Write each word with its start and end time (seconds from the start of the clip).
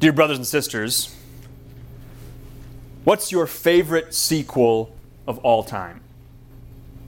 Dear 0.00 0.14
brothers 0.14 0.38
and 0.38 0.46
sisters, 0.46 1.14
what's 3.04 3.30
your 3.30 3.46
favorite 3.46 4.14
sequel 4.14 4.96
of 5.26 5.36
all 5.40 5.62
time? 5.62 6.00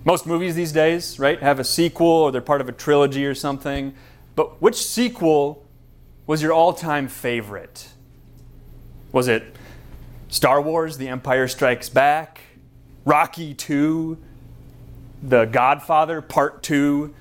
Most 0.05 0.27
movies 0.27 0.57
these 0.57 0.73
days, 0.73 1.19
right, 1.19 1.41
have 1.41 1.59
a 1.59 1.65
sequel 1.65 2.07
or 2.07 2.31
they're 2.31 2.43
part 2.43 2.61
of 2.61 2.69
a 2.69 2.73
trilogy 2.73 3.25
or 3.25 3.35
something. 3.35 3.95
But 4.37 4.61
which 4.61 4.77
sequel 4.77 5.65
was 6.27 6.43
your 6.43 6.53
all 6.53 6.75
time 6.75 7.09
favorite? 7.09 7.89
Was 9.11 9.27
it 9.27 9.57
Star 10.29 10.61
Wars 10.61 10.99
The 10.99 11.09
Empire 11.09 11.49
Strikes 11.49 11.89
Back? 11.89 12.43
Rocky 13.07 13.55
2? 13.55 14.19
The 15.23 15.47
Godfather 15.47 16.21
Part 16.21 16.63
2? 16.63 17.15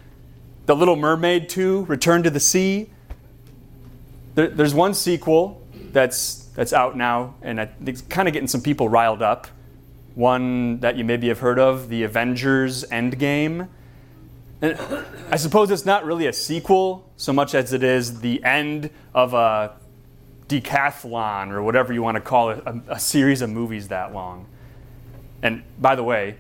The 0.66 0.76
Little 0.76 0.98
Mermaid 0.98 1.48
2? 1.48 1.86
Return 1.86 2.24
to 2.24 2.30
the 2.30 2.42
Sea? 2.42 2.90
There, 4.36 4.50
there's 4.50 4.74
one 4.74 4.94
sequel 4.94 5.61
that's, 5.94 6.46
that's 6.56 6.74
out 6.74 6.98
now, 6.98 7.36
and 7.42 7.60
I 7.60 7.66
think 7.66 7.90
it's 7.90 8.02
kind 8.02 8.28
of 8.28 8.34
getting 8.34 8.48
some 8.48 8.62
people 8.62 8.90
riled 8.90 9.22
up. 9.22 9.48
One 10.16 10.80
that 10.82 10.98
you 10.98 11.06
maybe 11.06 11.30
have 11.30 11.40
heard 11.40 11.60
of, 11.60 11.90
The 11.90 12.04
Avengers 12.04 12.84
Endgame. 12.86 13.70
And 14.62 14.78
I 15.30 15.38
suppose 15.38 15.72
it's 15.72 15.86
not 15.86 16.06
really 16.06 16.28
a 16.28 16.34
sequel 16.34 17.10
so 17.16 17.34
much 17.34 17.56
as 17.56 17.74
it 17.74 17.84
is 17.84 18.20
the 18.20 18.44
end 18.44 18.90
of 19.14 19.34
a 19.34 19.74
decathlon 20.48 21.52
or 21.52 21.64
whatever 21.64 21.94
you 21.94 22.04
want 22.04 22.16
to 22.16 22.22
call 22.22 22.50
it, 22.50 22.62
a, 22.66 22.82
a 22.90 23.00
series 23.00 23.42
of 23.42 23.50
movies 23.50 23.88
that 23.88 24.14
long. 24.14 24.46
And 25.42 25.64
by 25.80 25.96
the 25.96 26.04
way, 26.04 26.36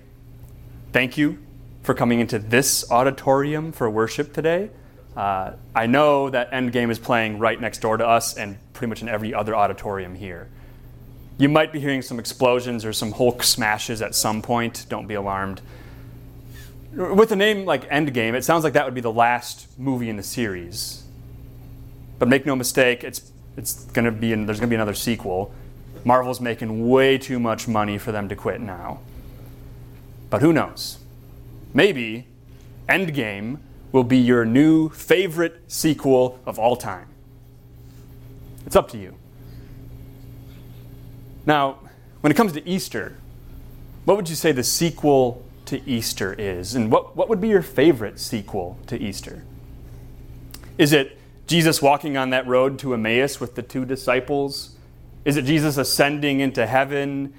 thank 0.91 1.17
you 1.17 1.39
for 1.81 1.93
coming 1.93 2.19
into 2.19 2.37
this 2.37 2.89
auditorium 2.91 3.71
for 3.71 3.89
worship 3.89 4.33
today. 4.33 4.69
Uh, 5.15 5.53
I 5.75 5.87
know 5.87 6.29
that 6.29 6.51
Endgame 6.51 6.89
is 6.89 6.99
playing 6.99 7.39
right 7.39 7.59
next 7.59 7.79
door 7.79 7.97
to 7.97 8.07
us 8.07 8.35
and 8.35 8.57
pretty 8.73 8.89
much 8.89 9.01
in 9.01 9.09
every 9.09 9.33
other 9.33 9.55
auditorium 9.55 10.15
here. 10.15 10.47
You 11.37 11.49
might 11.49 11.73
be 11.73 11.79
hearing 11.79 12.01
some 12.01 12.19
explosions 12.19 12.85
or 12.85 12.93
some 12.93 13.11
Hulk 13.11 13.43
smashes 13.43 14.01
at 14.01 14.15
some 14.15 14.41
point. 14.41 14.85
Don't 14.89 15.07
be 15.07 15.15
alarmed. 15.15 15.61
With 16.93 17.31
a 17.31 17.35
name 17.35 17.65
like 17.65 17.89
Endgame, 17.89 18.33
it 18.33 18.43
sounds 18.43 18.63
like 18.63 18.73
that 18.73 18.85
would 18.85 18.93
be 18.93 19.01
the 19.01 19.11
last 19.11 19.67
movie 19.77 20.09
in 20.09 20.17
the 20.17 20.23
series. 20.23 21.03
But 22.19 22.27
make 22.27 22.45
no 22.45 22.55
mistake, 22.55 23.03
it's, 23.03 23.31
it's 23.57 23.85
to 23.85 24.11
be, 24.11 24.33
in, 24.33 24.45
there's 24.45 24.59
going 24.59 24.69
to 24.69 24.71
be 24.71 24.75
another 24.75 24.93
sequel. 24.93 25.53
Marvel's 26.05 26.39
making 26.39 26.87
way 26.87 27.17
too 27.17 27.39
much 27.39 27.67
money 27.67 27.97
for 27.97 28.11
them 28.11 28.29
to 28.29 28.35
quit 28.35 28.61
now. 28.61 28.99
But 30.29 30.41
who 30.41 30.53
knows? 30.53 30.99
Maybe 31.73 32.27
Endgame 32.87 33.59
will 33.91 34.03
be 34.03 34.17
your 34.17 34.45
new 34.45 34.89
favorite 34.89 35.61
sequel 35.67 36.39
of 36.45 36.57
all 36.57 36.75
time. 36.75 37.07
It's 38.65 38.75
up 38.75 38.89
to 38.89 38.97
you. 38.97 39.15
Now, 41.45 41.79
when 42.21 42.31
it 42.31 42.35
comes 42.35 42.53
to 42.53 42.67
Easter, 42.67 43.17
what 44.05 44.17
would 44.17 44.29
you 44.29 44.35
say 44.35 44.51
the 44.51 44.63
sequel 44.63 45.43
to 45.65 45.81
Easter 45.89 46.33
is? 46.33 46.75
And 46.75 46.91
what, 46.91 47.15
what 47.15 47.29
would 47.29 47.41
be 47.41 47.49
your 47.49 47.61
favorite 47.61 48.19
sequel 48.19 48.77
to 48.87 49.01
Easter? 49.01 49.43
Is 50.77 50.93
it 50.93 51.17
Jesus 51.47 51.81
walking 51.81 52.17
on 52.17 52.29
that 52.29 52.47
road 52.47 52.79
to 52.79 52.93
Emmaus 52.93 53.39
with 53.39 53.55
the 53.55 53.61
two 53.61 53.85
disciples? 53.85 54.75
Is 55.25 55.37
it 55.37 55.43
Jesus 55.43 55.77
ascending 55.77 56.39
into 56.39 56.65
heaven? 56.65 57.33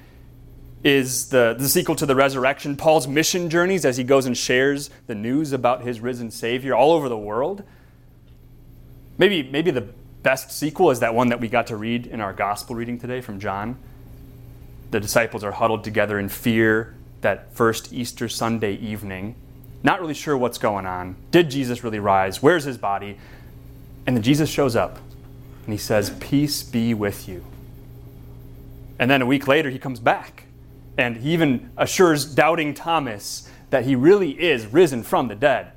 Is 0.85 1.29
the, 1.29 1.55
the 1.57 1.69
sequel 1.69 1.95
to 1.97 2.07
the 2.07 2.17
resurrection 2.17 2.77
Paul's 2.77 3.07
mission 3.07 3.49
journeys 3.49 3.85
as 3.85 3.97
he 3.97 4.05
goes 4.05 4.27
and 4.27 4.37
shares 4.37 4.91
the 5.07 5.15
news 5.15 5.53
about 5.53 5.83
his 5.83 6.01
risen 6.01 6.31
Savior 6.31 6.75
all 6.75 6.93
over 6.93 7.09
the 7.09 7.19
world? 7.19 7.63
Maybe, 9.17 9.45
maybe 9.45 9.71
the 9.71 9.87
best 10.23 10.51
sequel 10.51 10.91
is 10.91 11.01
that 11.01 11.15
one 11.15 11.29
that 11.29 11.41
we 11.41 11.47
got 11.47 11.69
to 11.69 11.77
read 11.77 12.07
in 12.07 12.21
our 12.21 12.33
gospel 12.33 12.75
reading 12.75 12.99
today 12.99 13.21
from 13.21 13.39
John. 13.39 13.79
The 14.91 14.99
disciples 14.99 15.45
are 15.45 15.53
huddled 15.53 15.85
together 15.85 16.19
in 16.19 16.29
fear 16.29 16.95
that 17.21 17.55
first 17.55 17.93
Easter 17.93 18.29
Sunday 18.29 18.75
evening, 18.75 19.37
not 19.85 20.01
really 20.01 20.15
sure 20.15 20.37
what's 20.37 20.59
going 20.59 20.87
on. 20.87 21.15
Did 21.31 21.49
Jesus 21.51 21.85
really 21.85 22.01
rise? 22.01 22.43
Where's 22.43 22.65
his 22.65 22.77
body? 22.77 23.19
And 24.05 24.17
then 24.17 24.23
Jesus 24.23 24.51
shows 24.51 24.75
up 24.75 24.99
and 25.65 25.73
he 25.73 25.79
says, 25.79 26.11
Peace 26.19 26.65
be 26.65 26.93
with 26.93 27.29
you. 27.29 27.45
And 28.99 29.09
then 29.09 29.23
a 29.23 29.27
week 29.27 29.47
later, 29.47 29.71
he 29.71 29.79
comes 29.79 30.01
back 30.01 30.47
and 30.97 31.17
he 31.17 31.33
even 31.33 31.71
assures 31.77 32.25
doubting 32.25 32.75
Thomas 32.75 33.49
that 33.71 33.85
he 33.85 33.95
really 33.95 34.33
is 34.33 34.67
risen 34.67 35.03
from 35.03 35.29
the 35.29 35.35
dead. 35.35 35.73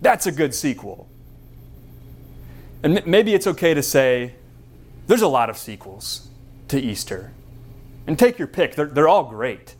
That's 0.00 0.26
a 0.26 0.32
good 0.32 0.54
sequel. 0.54 1.08
And 2.82 3.04
maybe 3.06 3.34
it's 3.34 3.46
okay 3.46 3.74
to 3.74 3.82
say 3.82 4.34
there's 5.06 5.22
a 5.22 5.28
lot 5.28 5.48
of 5.48 5.56
sequels 5.56 6.28
to 6.68 6.80
Easter. 6.80 7.32
And 8.06 8.18
take 8.18 8.38
your 8.38 8.48
pick, 8.48 8.74
they're, 8.74 8.86
they're 8.86 9.08
all 9.08 9.24
great. 9.24 9.74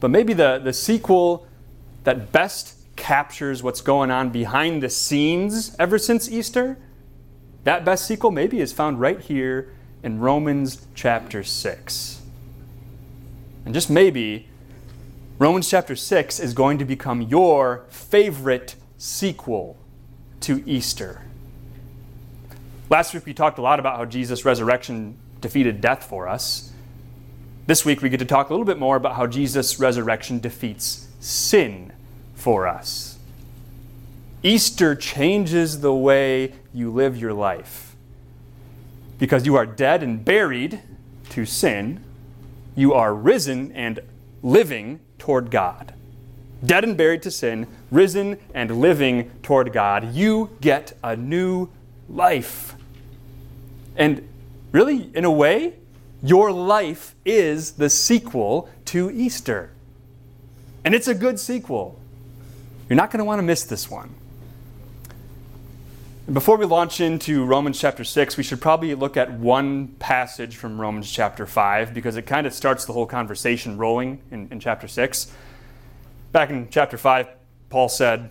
But 0.00 0.10
maybe 0.10 0.32
the, 0.32 0.60
the 0.62 0.72
sequel 0.72 1.46
that 2.04 2.32
best 2.32 2.76
captures 2.96 3.62
what's 3.62 3.80
going 3.80 4.10
on 4.10 4.30
behind 4.30 4.82
the 4.82 4.90
scenes 4.90 5.74
ever 5.78 5.98
since 5.98 6.28
Easter, 6.30 6.78
that 7.64 7.84
best 7.84 8.06
sequel 8.06 8.30
maybe 8.30 8.60
is 8.60 8.72
found 8.72 9.00
right 9.00 9.20
here 9.20 9.72
in 10.02 10.18
Romans 10.18 10.86
chapter 10.94 11.44
6. 11.44 12.21
And 13.64 13.74
just 13.74 13.88
maybe, 13.90 14.48
Romans 15.38 15.68
chapter 15.68 15.96
6 15.96 16.40
is 16.40 16.54
going 16.54 16.78
to 16.78 16.84
become 16.84 17.22
your 17.22 17.84
favorite 17.88 18.76
sequel 18.98 19.76
to 20.40 20.62
Easter. 20.66 21.22
Last 22.90 23.14
week 23.14 23.24
we 23.24 23.34
talked 23.34 23.58
a 23.58 23.62
lot 23.62 23.80
about 23.80 23.96
how 23.96 24.04
Jesus' 24.04 24.44
resurrection 24.44 25.16
defeated 25.40 25.80
death 25.80 26.04
for 26.04 26.28
us. 26.28 26.72
This 27.66 27.84
week 27.84 28.02
we 28.02 28.08
get 28.08 28.18
to 28.18 28.24
talk 28.24 28.50
a 28.50 28.52
little 28.52 28.66
bit 28.66 28.78
more 28.78 28.96
about 28.96 29.14
how 29.14 29.26
Jesus' 29.26 29.78
resurrection 29.78 30.40
defeats 30.40 31.08
sin 31.20 31.92
for 32.34 32.66
us. 32.66 33.18
Easter 34.42 34.96
changes 34.96 35.80
the 35.80 35.94
way 35.94 36.52
you 36.74 36.90
live 36.90 37.16
your 37.16 37.32
life. 37.32 37.94
Because 39.18 39.46
you 39.46 39.54
are 39.54 39.66
dead 39.66 40.02
and 40.02 40.24
buried 40.24 40.82
to 41.30 41.46
sin, 41.46 42.02
you 42.74 42.94
are 42.94 43.14
risen 43.14 43.72
and 43.72 44.00
living 44.42 45.00
toward 45.18 45.50
God. 45.50 45.94
Dead 46.64 46.84
and 46.84 46.96
buried 46.96 47.22
to 47.22 47.30
sin, 47.30 47.66
risen 47.90 48.38
and 48.54 48.80
living 48.80 49.30
toward 49.42 49.72
God. 49.72 50.14
You 50.14 50.50
get 50.60 50.96
a 51.02 51.16
new 51.16 51.68
life. 52.08 52.74
And 53.96 54.28
really, 54.70 55.10
in 55.14 55.24
a 55.24 55.30
way, 55.30 55.74
your 56.22 56.52
life 56.52 57.14
is 57.24 57.72
the 57.72 57.90
sequel 57.90 58.68
to 58.86 59.10
Easter. 59.10 59.70
And 60.84 60.94
it's 60.94 61.08
a 61.08 61.14
good 61.14 61.40
sequel. 61.40 61.98
You're 62.88 62.96
not 62.96 63.10
going 63.10 63.18
to 63.18 63.24
want 63.24 63.38
to 63.38 63.42
miss 63.42 63.64
this 63.64 63.90
one. 63.90 64.14
Before 66.30 66.56
we 66.56 66.66
launch 66.66 67.00
into 67.00 67.44
Romans 67.44 67.80
chapter 67.80 68.04
6, 68.04 68.36
we 68.36 68.44
should 68.44 68.60
probably 68.60 68.94
look 68.94 69.16
at 69.16 69.32
one 69.32 69.88
passage 69.98 70.54
from 70.54 70.80
Romans 70.80 71.10
chapter 71.10 71.46
5 71.46 71.92
because 71.92 72.16
it 72.16 72.26
kind 72.26 72.46
of 72.46 72.54
starts 72.54 72.84
the 72.84 72.92
whole 72.92 73.06
conversation 73.06 73.76
rolling 73.76 74.20
in, 74.30 74.46
in 74.52 74.60
chapter 74.60 74.86
6. 74.86 75.32
Back 76.30 76.50
in 76.50 76.68
chapter 76.70 76.96
5, 76.96 77.26
Paul 77.70 77.88
said, 77.88 78.30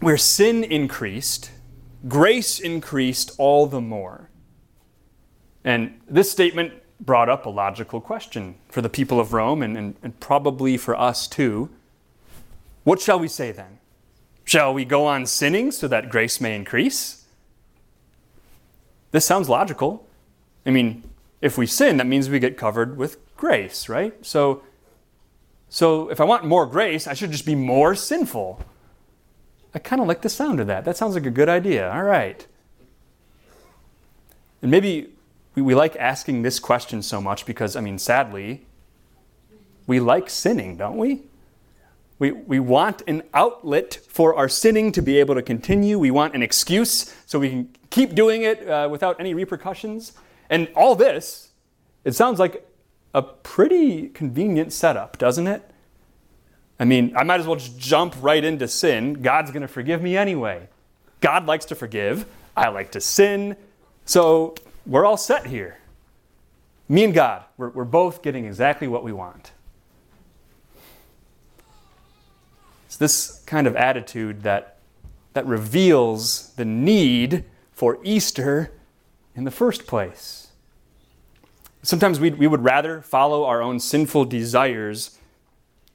Where 0.00 0.16
sin 0.16 0.64
increased, 0.64 1.50
grace 2.08 2.58
increased 2.58 3.32
all 3.36 3.66
the 3.66 3.82
more. 3.82 4.30
And 5.62 6.00
this 6.08 6.30
statement 6.30 6.72
brought 7.00 7.28
up 7.28 7.44
a 7.44 7.50
logical 7.50 8.00
question 8.00 8.54
for 8.70 8.80
the 8.80 8.88
people 8.88 9.20
of 9.20 9.34
Rome 9.34 9.60
and, 9.60 9.76
and, 9.76 9.94
and 10.02 10.18
probably 10.20 10.78
for 10.78 10.98
us 10.98 11.28
too. 11.28 11.68
What 12.84 12.98
shall 12.98 13.18
we 13.18 13.28
say 13.28 13.52
then? 13.52 13.79
Shall 14.50 14.74
we 14.74 14.84
go 14.84 15.06
on 15.06 15.26
sinning 15.26 15.70
so 15.70 15.86
that 15.86 16.10
grace 16.10 16.40
may 16.40 16.56
increase? 16.56 17.24
This 19.12 19.24
sounds 19.24 19.48
logical. 19.48 20.08
I 20.66 20.70
mean, 20.70 21.04
if 21.40 21.56
we 21.56 21.68
sin, 21.68 21.98
that 21.98 22.08
means 22.08 22.28
we 22.28 22.40
get 22.40 22.56
covered 22.56 22.96
with 22.96 23.18
grace, 23.36 23.88
right? 23.88 24.12
So, 24.26 24.64
so 25.68 26.10
if 26.10 26.20
I 26.20 26.24
want 26.24 26.46
more 26.46 26.66
grace, 26.66 27.06
I 27.06 27.14
should 27.14 27.30
just 27.30 27.46
be 27.46 27.54
more 27.54 27.94
sinful. 27.94 28.60
I 29.72 29.78
kind 29.78 30.02
of 30.02 30.08
like 30.08 30.22
the 30.22 30.28
sound 30.28 30.58
of 30.58 30.66
that. 30.66 30.84
That 30.84 30.96
sounds 30.96 31.14
like 31.14 31.26
a 31.26 31.30
good 31.30 31.48
idea. 31.48 31.88
All 31.88 32.02
right. 32.02 32.44
And 34.62 34.70
maybe 34.72 35.12
we, 35.54 35.62
we 35.62 35.76
like 35.76 35.94
asking 35.94 36.42
this 36.42 36.58
question 36.58 37.02
so 37.02 37.20
much 37.20 37.46
because, 37.46 37.76
I 37.76 37.82
mean, 37.82 38.00
sadly, 38.00 38.66
we 39.86 40.00
like 40.00 40.28
sinning, 40.28 40.76
don't 40.76 40.96
we? 40.96 41.29
We, 42.20 42.32
we 42.32 42.60
want 42.60 43.02
an 43.06 43.22
outlet 43.32 43.98
for 44.06 44.36
our 44.36 44.48
sinning 44.48 44.92
to 44.92 45.00
be 45.00 45.18
able 45.18 45.34
to 45.34 45.42
continue. 45.42 45.98
We 45.98 46.10
want 46.10 46.34
an 46.34 46.42
excuse 46.42 47.12
so 47.24 47.38
we 47.38 47.48
can 47.48 47.74
keep 47.88 48.14
doing 48.14 48.42
it 48.42 48.68
uh, 48.68 48.88
without 48.90 49.18
any 49.18 49.32
repercussions. 49.32 50.12
And 50.50 50.68
all 50.76 50.94
this, 50.94 51.50
it 52.04 52.12
sounds 52.12 52.38
like 52.38 52.68
a 53.14 53.22
pretty 53.22 54.08
convenient 54.08 54.72
setup, 54.74 55.16
doesn't 55.16 55.46
it? 55.46 55.62
I 56.78 56.84
mean, 56.84 57.14
I 57.16 57.24
might 57.24 57.40
as 57.40 57.46
well 57.46 57.56
just 57.56 57.78
jump 57.78 58.14
right 58.20 58.44
into 58.44 58.68
sin. 58.68 59.22
God's 59.22 59.50
going 59.50 59.62
to 59.62 59.68
forgive 59.68 60.02
me 60.02 60.16
anyway. 60.16 60.68
God 61.20 61.46
likes 61.46 61.64
to 61.66 61.74
forgive. 61.74 62.26
I 62.54 62.68
like 62.68 62.92
to 62.92 63.00
sin. 63.00 63.56
So 64.04 64.54
we're 64.84 65.06
all 65.06 65.16
set 65.16 65.46
here. 65.46 65.78
Me 66.86 67.04
and 67.04 67.14
God, 67.14 67.44
we're, 67.56 67.70
we're 67.70 67.84
both 67.84 68.20
getting 68.20 68.44
exactly 68.44 68.88
what 68.88 69.04
we 69.04 69.12
want. 69.12 69.52
It's 72.89 72.89
this 73.00 73.42
kind 73.46 73.66
of 73.66 73.74
attitude 73.76 74.42
that, 74.42 74.76
that 75.32 75.46
reveals 75.46 76.52
the 76.54 76.66
need 76.66 77.46
for 77.72 77.98
Easter 78.04 78.72
in 79.34 79.44
the 79.44 79.50
first 79.50 79.86
place. 79.86 80.48
Sometimes 81.82 82.20
we, 82.20 82.28
we 82.28 82.46
would 82.46 82.62
rather 82.62 83.00
follow 83.00 83.44
our 83.46 83.62
own 83.62 83.80
sinful 83.80 84.26
desires 84.26 85.18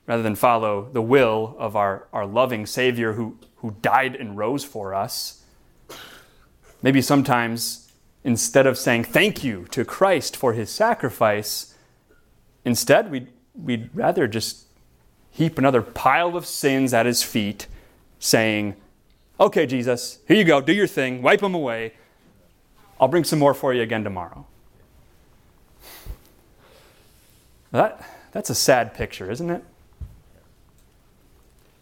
rather 0.07 0.23
than 0.23 0.33
follow 0.33 0.89
the 0.93 1.01
will 1.01 1.55
of 1.59 1.75
our, 1.75 2.07
our 2.11 2.25
loving 2.25 2.65
Savior 2.65 3.13
who, 3.13 3.37
who 3.57 3.75
died 3.83 4.15
and 4.15 4.35
rose 4.35 4.63
for 4.63 4.95
us. 4.95 5.43
Maybe 6.81 7.03
sometimes 7.03 7.91
instead 8.23 8.65
of 8.65 8.79
saying 8.79 9.03
thank 9.03 9.43
you 9.43 9.67
to 9.69 9.85
Christ 9.85 10.35
for 10.35 10.53
his 10.53 10.71
sacrifice, 10.71 11.75
instead 12.65 13.11
we'd, 13.11 13.27
we'd 13.53 13.91
rather 13.93 14.27
just 14.27 14.64
heap 15.35 15.57
another 15.57 15.81
pile 15.81 16.37
of 16.37 16.45
sins 16.45 16.93
at 16.93 17.05
his 17.05 17.21
feet, 17.21 17.67
saying, 18.19 18.75
Okay, 19.37 19.65
Jesus, 19.65 20.19
here 20.29 20.37
you 20.37 20.45
go, 20.45 20.61
do 20.61 20.71
your 20.71 20.87
thing, 20.87 21.21
wipe 21.21 21.41
them 21.41 21.53
away. 21.53 21.91
I'll 22.99 23.09
bring 23.09 23.25
some 23.25 23.39
more 23.39 23.53
for 23.53 23.73
you 23.73 23.81
again 23.81 24.05
tomorrow. 24.05 24.45
That, 27.71 28.01
that's 28.31 28.49
a 28.49 28.55
sad 28.55 28.93
picture, 28.93 29.29
isn't 29.29 29.49
it? 29.49 29.61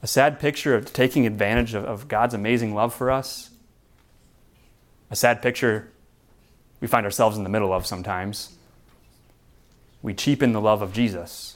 A 0.01 0.07
sad 0.07 0.39
picture 0.39 0.75
of 0.75 0.91
taking 0.91 1.27
advantage 1.27 1.75
of, 1.75 1.85
of 1.85 2.07
God's 2.07 2.33
amazing 2.33 2.73
love 2.73 2.91
for 2.91 3.11
us. 3.11 3.51
A 5.11 5.15
sad 5.15 5.43
picture 5.43 5.91
we 6.81 6.87
find 6.87 7.05
ourselves 7.05 7.37
in 7.37 7.43
the 7.43 7.49
middle 7.49 7.71
of 7.71 7.85
sometimes. 7.85 8.55
We 10.01 10.15
cheapen 10.15 10.53
the 10.53 10.59
love 10.59 10.81
of 10.81 10.91
Jesus. 10.91 11.52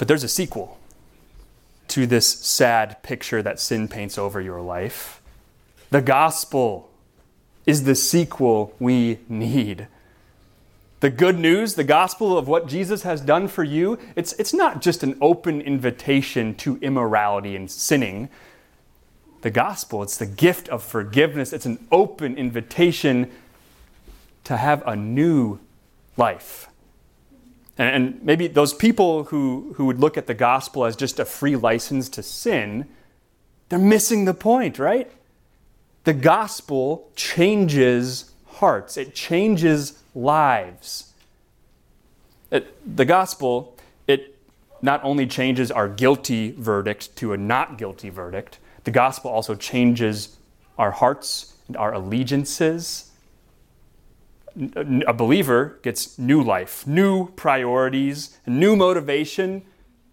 But 0.00 0.08
there's 0.08 0.24
a 0.24 0.28
sequel 0.28 0.78
to 1.88 2.06
this 2.06 2.26
sad 2.26 3.02
picture 3.02 3.42
that 3.42 3.60
sin 3.60 3.86
paints 3.86 4.16
over 4.16 4.40
your 4.40 4.62
life. 4.62 5.20
The 5.90 6.00
gospel 6.00 6.88
is 7.66 7.84
the 7.84 7.94
sequel 7.94 8.74
we 8.78 9.18
need. 9.28 9.88
The 11.00 11.10
good 11.10 11.38
news, 11.38 11.74
the 11.74 11.84
gospel 11.84 12.38
of 12.38 12.48
what 12.48 12.66
Jesus 12.66 13.02
has 13.02 13.20
done 13.20 13.46
for 13.46 13.62
you, 13.62 13.98
it's, 14.16 14.32
it's 14.38 14.54
not 14.54 14.80
just 14.80 15.02
an 15.02 15.18
open 15.20 15.60
invitation 15.60 16.54
to 16.54 16.78
immorality 16.78 17.54
and 17.54 17.70
sinning. 17.70 18.30
The 19.42 19.50
gospel, 19.50 20.02
it's 20.02 20.16
the 20.16 20.24
gift 20.24 20.70
of 20.70 20.82
forgiveness. 20.82 21.52
It's 21.52 21.66
an 21.66 21.86
open 21.92 22.38
invitation 22.38 23.30
to 24.44 24.56
have 24.56 24.82
a 24.86 24.96
new 24.96 25.58
life. 26.16 26.69
And, 27.80 27.94
and 27.94 28.22
maybe 28.22 28.46
those 28.46 28.74
people 28.74 29.24
who, 29.24 29.72
who 29.76 29.86
would 29.86 29.98
look 29.98 30.18
at 30.18 30.26
the 30.26 30.34
gospel 30.34 30.84
as 30.84 30.94
just 30.94 31.18
a 31.18 31.24
free 31.24 31.56
license 31.56 32.10
to 32.10 32.22
sin, 32.22 32.86
they're 33.70 33.78
missing 33.78 34.26
the 34.26 34.34
point, 34.34 34.78
right? 34.78 35.10
The 36.04 36.12
gospel 36.12 37.10
changes 37.16 38.32
hearts, 38.46 38.98
it 38.98 39.14
changes 39.14 40.02
lives. 40.14 41.14
It, 42.50 42.96
the 42.96 43.06
gospel, 43.06 43.78
it 44.06 44.36
not 44.82 45.02
only 45.02 45.26
changes 45.26 45.70
our 45.70 45.88
guilty 45.88 46.50
verdict 46.50 47.16
to 47.16 47.32
a 47.32 47.38
not 47.38 47.78
guilty 47.78 48.10
verdict, 48.10 48.58
the 48.84 48.90
gospel 48.90 49.30
also 49.30 49.54
changes 49.54 50.36
our 50.76 50.90
hearts 50.90 51.54
and 51.66 51.78
our 51.78 51.94
allegiances. 51.94 53.09
A 55.06 55.12
believer 55.12 55.78
gets 55.82 56.18
new 56.18 56.42
life, 56.42 56.86
new 56.86 57.28
priorities, 57.32 58.38
new 58.46 58.76
motivation 58.76 59.62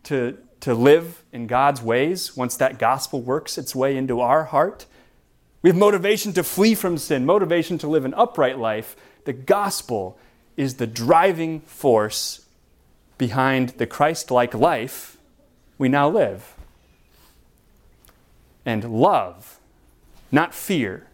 to, 0.04 0.38
to 0.60 0.74
live 0.74 1.24
in 1.32 1.48
God's 1.48 1.82
ways 1.82 2.38
once 2.38 2.56
that 2.58 2.80
gospel 2.80 3.22
works 3.22 3.58
its 3.58 3.76
way 3.76 3.98
into 3.98 4.22
our 4.22 4.46
heart. 4.46 4.86
We 5.62 5.70
have 5.70 5.78
motivation 5.78 6.34
to 6.34 6.44
flee 6.44 6.76
from 6.76 6.98
sin, 6.98 7.26
motivation 7.26 7.78
to 7.80 7.88
live 7.88 8.06
an 8.06 8.14
upright 8.14 8.58
life, 8.58 8.96
the 9.26 9.34
gospel 9.34 10.18
is 10.56 10.76
the 10.76 10.88
driving 10.88 11.60
force 11.62 12.46
behind 13.18 13.70
the 13.72 13.86
Christ 13.86 14.32
like 14.32 14.54
life 14.54 15.18
we 15.78 15.90
now 15.90 16.10
live. 16.10 16.54
And 18.66 18.84
love, 19.02 19.60
not 20.32 20.54
fear, 20.54 21.08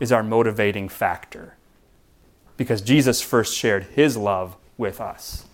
is 0.00 0.10
our 0.10 0.22
motivating 0.22 0.88
factor 0.88 1.56
because 2.60 2.82
Jesus 2.82 3.22
first 3.22 3.56
shared 3.56 3.84
his 3.84 4.18
love 4.18 4.54
with 4.76 5.00
us. 5.00 5.46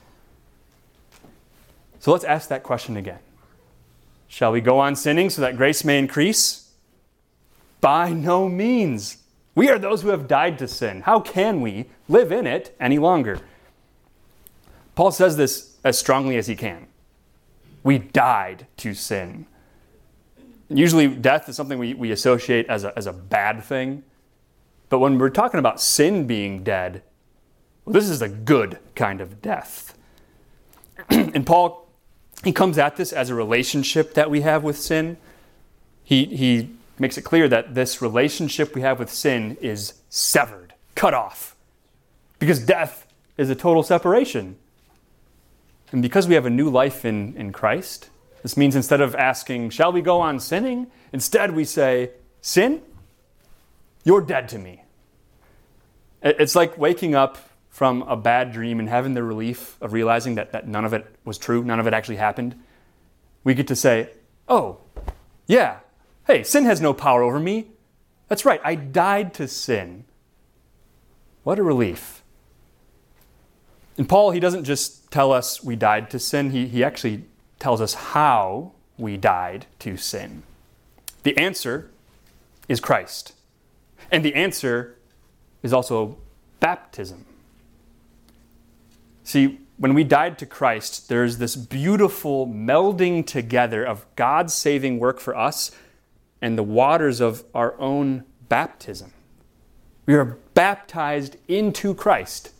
So 2.00 2.10
let's 2.10 2.24
ask 2.24 2.48
that 2.48 2.64
question 2.64 2.96
again. 2.96 3.20
Shall 4.26 4.50
we 4.50 4.60
go 4.60 4.80
on 4.80 4.96
sinning 4.96 5.30
so 5.30 5.40
that 5.42 5.56
grace 5.56 5.84
may 5.84 6.00
increase? 6.00 6.72
By 7.80 8.12
no 8.12 8.48
means. 8.48 9.18
We 9.54 9.68
are 9.68 9.78
those 9.78 10.02
who 10.02 10.08
have 10.08 10.26
died 10.26 10.58
to 10.58 10.66
sin. 10.66 11.02
How 11.02 11.20
can 11.20 11.60
we 11.60 11.84
live 12.08 12.32
in 12.32 12.44
it 12.44 12.74
any 12.80 12.98
longer? 12.98 13.38
Paul 14.96 15.12
says 15.12 15.36
this 15.36 15.76
as 15.84 15.96
strongly 15.96 16.36
as 16.36 16.48
he 16.48 16.56
can. 16.56 16.88
We 17.84 17.98
died 17.98 18.66
to 18.78 18.94
sin. 18.94 19.46
Usually, 20.68 21.06
death 21.06 21.48
is 21.48 21.54
something 21.54 21.78
we, 21.78 21.94
we 21.94 22.10
associate 22.10 22.66
as 22.66 22.82
a, 22.82 22.92
as 22.98 23.06
a 23.06 23.12
bad 23.12 23.62
thing. 23.62 24.02
But 24.88 24.98
when 24.98 25.18
we're 25.18 25.30
talking 25.30 25.58
about 25.58 25.80
sin 25.80 26.26
being 26.26 26.62
dead, 26.62 27.02
well, 27.84 27.92
this 27.92 28.08
is 28.08 28.22
a 28.22 28.28
good 28.28 28.78
kind 28.94 29.20
of 29.20 29.42
death. 29.42 29.96
and 31.08 31.46
Paul, 31.46 31.88
he 32.44 32.52
comes 32.52 32.78
at 32.78 32.96
this 32.96 33.12
as 33.12 33.30
a 33.30 33.34
relationship 33.34 34.14
that 34.14 34.30
we 34.30 34.42
have 34.42 34.62
with 34.62 34.78
sin. 34.78 35.16
He, 36.04 36.24
he 36.24 36.70
makes 36.98 37.18
it 37.18 37.22
clear 37.22 37.48
that 37.48 37.74
this 37.74 38.00
relationship 38.00 38.74
we 38.74 38.80
have 38.82 38.98
with 38.98 39.10
sin 39.10 39.56
is 39.60 39.94
severed, 40.08 40.74
cut 40.94 41.14
off. 41.14 41.56
Because 42.38 42.60
death 42.60 43.06
is 43.36 43.50
a 43.50 43.54
total 43.54 43.82
separation. 43.82 44.56
And 45.92 46.02
because 46.02 46.26
we 46.26 46.34
have 46.34 46.46
a 46.46 46.50
new 46.50 46.68
life 46.68 47.04
in, 47.04 47.36
in 47.36 47.52
Christ, 47.52 48.10
this 48.42 48.56
means 48.56 48.76
instead 48.76 49.00
of 49.00 49.14
asking, 49.14 49.70
Shall 49.70 49.92
we 49.92 50.02
go 50.02 50.20
on 50.20 50.40
sinning? 50.40 50.88
Instead, 51.12 51.54
we 51.54 51.64
say, 51.64 52.10
Sin, 52.40 52.82
you're 54.06 54.22
dead 54.22 54.48
to 54.48 54.58
me. 54.58 54.82
It's 56.22 56.56
like 56.56 56.78
waking 56.78 57.14
up 57.14 57.36
from 57.68 58.00
a 58.02 58.16
bad 58.16 58.52
dream 58.52 58.80
and 58.80 58.88
having 58.88 59.12
the 59.12 59.22
relief 59.22 59.76
of 59.82 59.92
realizing 59.92 60.36
that, 60.36 60.52
that 60.52 60.66
none 60.66 60.86
of 60.86 60.94
it 60.94 61.04
was 61.26 61.36
true, 61.36 61.62
none 61.62 61.78
of 61.78 61.86
it 61.86 61.92
actually 61.92 62.16
happened. 62.16 62.58
We 63.44 63.52
get 63.52 63.68
to 63.68 63.76
say, 63.76 64.08
Oh, 64.48 64.78
yeah, 65.46 65.80
Hey, 66.26 66.42
sin 66.42 66.64
has 66.64 66.80
no 66.80 66.92
power 66.92 67.22
over 67.22 67.38
me. 67.38 67.68
That's 68.28 68.44
right, 68.44 68.60
I 68.64 68.74
died 68.74 69.32
to 69.34 69.46
sin. 69.46 70.04
What 71.44 71.60
a 71.60 71.62
relief. 71.62 72.24
And 73.96 74.08
Paul, 74.08 74.32
he 74.32 74.40
doesn't 74.40 74.64
just 74.64 75.10
tell 75.12 75.30
us 75.32 75.62
we 75.62 75.76
died 75.76 76.10
to 76.10 76.18
sin, 76.18 76.50
he, 76.50 76.66
he 76.66 76.82
actually 76.82 77.24
tells 77.60 77.80
us 77.80 77.94
how 77.94 78.72
we 78.98 79.16
died 79.16 79.66
to 79.78 79.96
sin. 79.96 80.42
The 81.22 81.38
answer 81.38 81.90
is 82.68 82.80
Christ. 82.80 83.32
And 84.10 84.24
the 84.24 84.34
answer 84.34 84.96
is 85.62 85.72
also 85.72 86.18
baptism. 86.60 87.24
See, 89.24 89.58
when 89.78 89.94
we 89.94 90.04
died 90.04 90.38
to 90.38 90.46
Christ, 90.46 91.08
there's 91.08 91.38
this 91.38 91.56
beautiful 91.56 92.46
melding 92.46 93.26
together 93.26 93.84
of 93.84 94.06
God's 94.16 94.54
saving 94.54 94.98
work 94.98 95.20
for 95.20 95.36
us 95.36 95.70
and 96.40 96.56
the 96.56 96.62
waters 96.62 97.20
of 97.20 97.44
our 97.54 97.78
own 97.80 98.24
baptism. 98.48 99.12
We 100.06 100.14
are 100.14 100.38
baptized 100.54 101.36
into 101.48 101.94
Christ. 101.94 102.52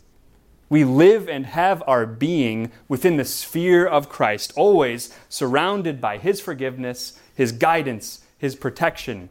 We 0.68 0.84
live 0.84 1.28
and 1.28 1.46
have 1.46 1.82
our 1.86 2.04
being 2.04 2.72
within 2.88 3.16
the 3.16 3.24
sphere 3.24 3.86
of 3.86 4.08
Christ, 4.08 4.52
always 4.56 5.14
surrounded 5.28 6.00
by 6.00 6.18
His 6.18 6.40
forgiveness, 6.40 7.18
His 7.34 7.52
guidance, 7.52 8.22
His 8.36 8.56
protection. 8.56 9.28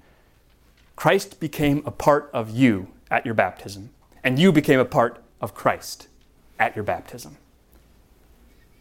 Christ 0.96 1.40
became 1.40 1.84
a 1.86 1.92
part 1.92 2.30
of 2.34 2.50
you 2.50 2.88
at 3.12 3.26
your 3.26 3.34
baptism, 3.34 3.90
and 4.24 4.40
you 4.40 4.52
became 4.52 4.80
a 4.80 4.86
part 4.86 5.22
of 5.42 5.54
Christ 5.54 6.08
at 6.60 6.76
your 6.76 6.84
baptism. 6.84 7.38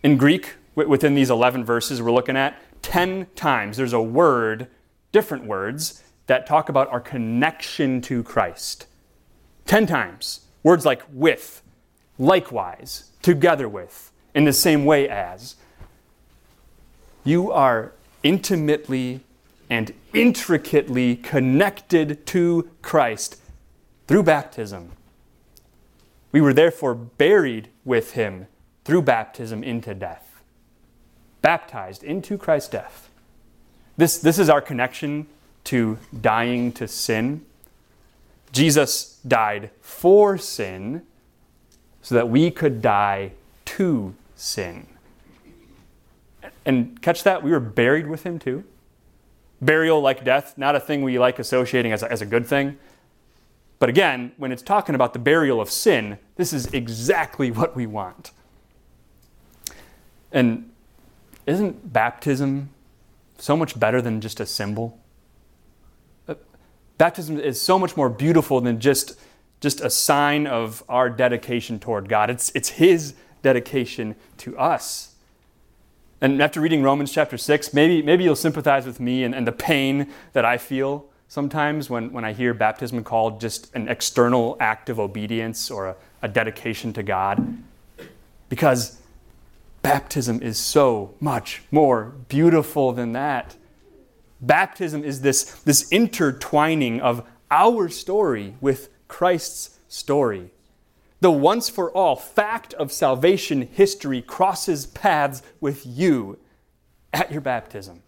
In 0.02 0.16
Greek, 0.16 0.54
within 0.74 1.14
these 1.14 1.30
11 1.30 1.64
verses 1.64 2.00
we're 2.00 2.12
looking 2.12 2.36
at, 2.36 2.60
10 2.82 3.28
times 3.34 3.76
there's 3.76 3.92
a 3.92 4.02
word 4.02 4.68
different 5.12 5.44
words 5.44 6.02
that 6.26 6.46
talk 6.46 6.68
about 6.68 6.90
our 6.90 7.00
connection 7.00 8.00
to 8.02 8.22
Christ. 8.22 8.86
Ten 9.64 9.86
times. 9.86 10.40
Words 10.62 10.84
like 10.84 11.02
with, 11.12 11.62
likewise, 12.18 13.10
together 13.22 13.68
with, 13.68 14.10
in 14.34 14.44
the 14.44 14.52
same 14.52 14.84
way 14.84 15.08
as. 15.08 15.56
You 17.22 17.52
are 17.52 17.92
intimately 18.22 19.20
and 19.70 19.92
intricately 20.12 21.16
connected 21.16 22.26
to 22.26 22.70
Christ 22.82 23.40
through 24.06 24.22
baptism. 24.24 24.92
We 26.32 26.40
were 26.40 26.52
therefore 26.52 26.94
buried 26.94 27.68
with 27.84 28.12
him 28.12 28.46
through 28.84 29.02
baptism 29.02 29.62
into 29.62 29.94
death, 29.94 30.42
baptized 31.42 32.02
into 32.02 32.36
Christ's 32.36 32.70
death. 32.70 33.08
This, 33.96 34.18
this 34.18 34.38
is 34.38 34.50
our 34.50 34.60
connection 34.60 35.26
to 35.64 35.98
dying 36.20 36.72
to 36.72 36.88
sin. 36.88 37.44
Jesus 38.52 39.20
died 39.26 39.70
for 39.80 40.36
sin 40.36 41.02
so 42.02 42.14
that 42.14 42.28
we 42.28 42.50
could 42.50 42.82
die 42.82 43.32
to 43.64 44.14
sin. 44.36 44.86
And 46.66 47.00
catch 47.00 47.22
that, 47.24 47.42
we 47.42 47.50
were 47.50 47.60
buried 47.60 48.06
with 48.06 48.24
him 48.24 48.38
too. 48.38 48.64
Burial, 49.64 50.00
like 50.00 50.24
death, 50.24 50.58
not 50.58 50.76
a 50.76 50.80
thing 50.80 51.02
we 51.02 51.18
like 51.18 51.38
associating 51.38 51.92
as 51.92 52.02
a, 52.02 52.10
as 52.10 52.20
a 52.20 52.26
good 52.26 52.46
thing. 52.46 52.76
But 53.78 53.88
again, 53.88 54.32
when 54.36 54.52
it's 54.52 54.62
talking 54.62 54.94
about 54.94 55.12
the 55.12 55.18
burial 55.18 55.60
of 55.60 55.70
sin, 55.70 56.18
this 56.36 56.52
is 56.52 56.72
exactly 56.72 57.50
what 57.50 57.74
we 57.74 57.86
want. 57.86 58.30
And 60.32 60.70
isn't 61.46 61.92
baptism 61.92 62.70
so 63.38 63.56
much 63.56 63.78
better 63.78 64.00
than 64.00 64.20
just 64.20 64.40
a 64.40 64.46
symbol? 64.46 64.98
Uh, 66.26 66.34
baptism 66.98 67.38
is 67.38 67.60
so 67.60 67.78
much 67.78 67.96
more 67.96 68.08
beautiful 68.08 68.60
than 68.60 68.80
just, 68.80 69.18
just 69.60 69.80
a 69.80 69.90
sign 69.90 70.46
of 70.46 70.82
our 70.88 71.08
dedication 71.10 71.78
toward 71.78 72.08
God. 72.08 72.30
It's, 72.30 72.50
it's 72.54 72.70
His 72.70 73.14
dedication 73.42 74.16
to 74.38 74.56
us. 74.58 75.13
And 76.24 76.40
after 76.40 76.58
reading 76.58 76.82
Romans 76.82 77.12
chapter 77.12 77.36
6, 77.36 77.74
maybe, 77.74 78.00
maybe 78.00 78.24
you'll 78.24 78.34
sympathize 78.34 78.86
with 78.86 78.98
me 78.98 79.24
and, 79.24 79.34
and 79.34 79.46
the 79.46 79.52
pain 79.52 80.10
that 80.32 80.42
I 80.42 80.56
feel 80.56 81.04
sometimes 81.28 81.90
when, 81.90 82.12
when 82.12 82.24
I 82.24 82.32
hear 82.32 82.54
baptism 82.54 83.04
called 83.04 83.42
just 83.42 83.70
an 83.74 83.88
external 83.88 84.56
act 84.58 84.88
of 84.88 84.98
obedience 84.98 85.70
or 85.70 85.88
a, 85.88 85.96
a 86.22 86.28
dedication 86.28 86.94
to 86.94 87.02
God. 87.02 87.58
Because 88.48 89.02
baptism 89.82 90.40
is 90.40 90.56
so 90.56 91.14
much 91.20 91.62
more 91.70 92.14
beautiful 92.28 92.94
than 92.94 93.12
that. 93.12 93.56
Baptism 94.40 95.04
is 95.04 95.20
this, 95.20 95.44
this 95.64 95.92
intertwining 95.92 97.02
of 97.02 97.28
our 97.50 97.90
story 97.90 98.54
with 98.62 98.88
Christ's 99.08 99.78
story. 99.88 100.52
The 101.24 101.30
once 101.30 101.70
for 101.70 101.90
all 101.92 102.16
fact 102.16 102.74
of 102.74 102.92
salvation 102.92 103.62
history 103.72 104.20
crosses 104.20 104.84
paths 104.84 105.40
with 105.58 105.86
you 105.86 106.38
at 107.14 107.32
your 107.32 107.40
baptism 107.40 108.02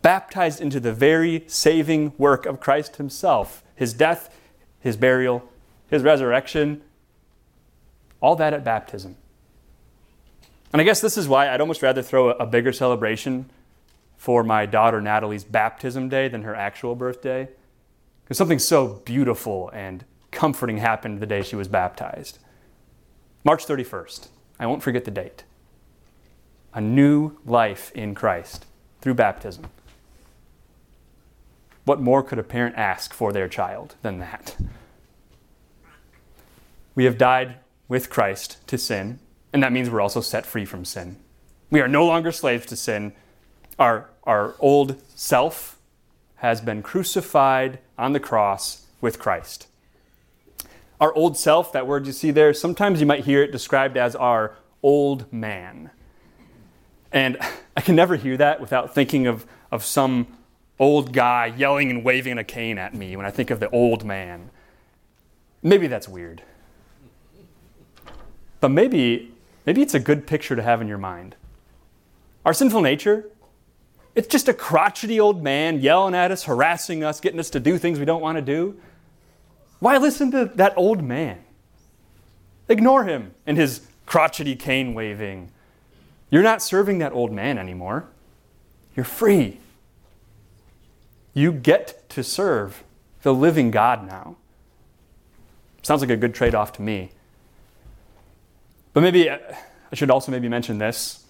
baptized 0.00 0.58
into 0.58 0.80
the 0.80 0.94
very 0.94 1.44
saving 1.48 2.14
work 2.16 2.46
of 2.46 2.60
Christ 2.60 2.96
Himself 2.96 3.62
His 3.74 3.92
death, 3.92 4.34
His 4.80 4.96
burial, 4.96 5.46
His 5.90 6.02
resurrection, 6.02 6.80
all 8.22 8.36
that 8.36 8.54
at 8.54 8.64
baptism. 8.64 9.14
And 10.72 10.80
I 10.80 10.84
guess 10.86 11.02
this 11.02 11.18
is 11.18 11.28
why 11.28 11.50
I'd 11.50 11.60
almost 11.60 11.82
rather 11.82 12.00
throw 12.00 12.30
a 12.30 12.46
bigger 12.46 12.72
celebration 12.72 13.50
for 14.16 14.42
my 14.42 14.64
daughter 14.64 15.02
Natalie's 15.02 15.44
baptism 15.44 16.08
day 16.08 16.28
than 16.28 16.40
her 16.40 16.54
actual 16.54 16.94
birthday. 16.94 17.50
Because 18.24 18.38
something 18.38 18.60
so 18.60 19.02
beautiful 19.04 19.68
and 19.74 20.06
comforting 20.36 20.76
happened 20.76 21.18
the 21.18 21.26
day 21.26 21.42
she 21.42 21.56
was 21.56 21.66
baptized. 21.66 22.38
March 23.42 23.66
31st. 23.66 24.28
I 24.60 24.66
won't 24.66 24.82
forget 24.82 25.06
the 25.06 25.10
date. 25.10 25.44
A 26.74 26.80
new 26.80 27.38
life 27.46 27.90
in 27.92 28.14
Christ 28.14 28.66
through 29.00 29.14
baptism. 29.14 29.66
What 31.86 32.02
more 32.02 32.22
could 32.22 32.38
a 32.38 32.42
parent 32.42 32.76
ask 32.76 33.14
for 33.14 33.32
their 33.32 33.48
child 33.48 33.94
than 34.02 34.18
that? 34.18 34.56
We 36.94 37.04
have 37.04 37.16
died 37.16 37.56
with 37.88 38.10
Christ 38.10 38.58
to 38.66 38.76
sin, 38.76 39.20
and 39.54 39.62
that 39.62 39.72
means 39.72 39.88
we're 39.88 40.02
also 40.02 40.20
set 40.20 40.44
free 40.44 40.66
from 40.66 40.84
sin. 40.84 41.16
We 41.70 41.80
are 41.80 41.88
no 41.88 42.04
longer 42.04 42.30
slaves 42.30 42.66
to 42.66 42.76
sin. 42.76 43.14
Our, 43.78 44.10
our 44.24 44.54
old 44.58 45.02
self 45.14 45.78
has 46.36 46.60
been 46.60 46.82
crucified 46.82 47.78
on 47.96 48.12
the 48.12 48.20
cross 48.20 48.84
with 49.00 49.18
Christ. 49.18 49.68
Our 51.00 51.14
old 51.14 51.36
self, 51.36 51.72
that 51.72 51.86
word 51.86 52.06
you 52.06 52.12
see 52.12 52.30
there, 52.30 52.54
sometimes 52.54 53.00
you 53.00 53.06
might 53.06 53.24
hear 53.24 53.42
it 53.42 53.52
described 53.52 53.96
as 53.96 54.16
our 54.16 54.56
old 54.82 55.30
man. 55.32 55.90
And 57.12 57.38
I 57.76 57.80
can 57.80 57.96
never 57.96 58.16
hear 58.16 58.36
that 58.36 58.60
without 58.60 58.94
thinking 58.94 59.26
of, 59.26 59.46
of 59.70 59.84
some 59.84 60.26
old 60.78 61.12
guy 61.12 61.46
yelling 61.46 61.90
and 61.90 62.04
waving 62.04 62.38
a 62.38 62.44
cane 62.44 62.78
at 62.78 62.94
me 62.94 63.16
when 63.16 63.26
I 63.26 63.30
think 63.30 63.50
of 63.50 63.60
the 63.60 63.70
old 63.70 64.04
man. 64.04 64.50
Maybe 65.62 65.86
that's 65.86 66.08
weird. 66.08 66.42
But 68.60 68.70
maybe, 68.70 69.32
maybe 69.64 69.82
it's 69.82 69.94
a 69.94 70.00
good 70.00 70.26
picture 70.26 70.56
to 70.56 70.62
have 70.62 70.80
in 70.80 70.88
your 70.88 70.98
mind. 70.98 71.36
Our 72.44 72.54
sinful 72.54 72.80
nature, 72.80 73.28
it's 74.14 74.28
just 74.28 74.48
a 74.48 74.54
crotchety 74.54 75.20
old 75.20 75.42
man 75.42 75.80
yelling 75.80 76.14
at 76.14 76.30
us, 76.30 76.44
harassing 76.44 77.04
us, 77.04 77.20
getting 77.20 77.40
us 77.40 77.50
to 77.50 77.60
do 77.60 77.76
things 77.76 77.98
we 77.98 78.04
don't 78.04 78.22
want 78.22 78.36
to 78.36 78.42
do. 78.42 78.78
Why 79.86 79.98
listen 79.98 80.32
to 80.32 80.46
that 80.56 80.76
old 80.76 81.04
man? 81.04 81.38
Ignore 82.68 83.04
him 83.04 83.36
and 83.46 83.56
his 83.56 83.82
crotchety 84.04 84.56
cane 84.56 84.94
waving. 84.94 85.52
You're 86.28 86.42
not 86.42 86.60
serving 86.60 86.98
that 86.98 87.12
old 87.12 87.30
man 87.30 87.56
anymore. 87.56 88.08
You're 88.96 89.04
free. 89.04 89.60
You 91.34 91.52
get 91.52 92.08
to 92.08 92.24
serve 92.24 92.82
the 93.22 93.32
living 93.32 93.70
God 93.70 94.04
now. 94.04 94.34
Sounds 95.82 96.00
like 96.00 96.10
a 96.10 96.16
good 96.16 96.34
trade 96.34 96.56
off 96.56 96.72
to 96.72 96.82
me. 96.82 97.12
But 98.92 99.02
maybe 99.02 99.30
uh, 99.30 99.38
I 99.92 99.94
should 99.94 100.10
also 100.10 100.32
maybe 100.32 100.48
mention 100.48 100.78
this 100.78 101.24